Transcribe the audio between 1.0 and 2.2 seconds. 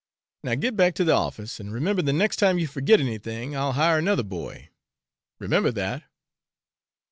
the office, and remember, the